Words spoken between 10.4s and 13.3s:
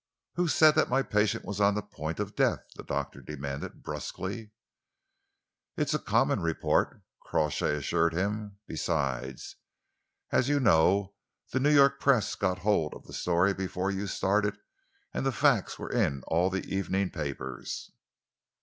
you know, the New York press got hold of the